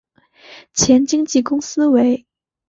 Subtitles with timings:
[0.73, 2.25] 前经纪公司为。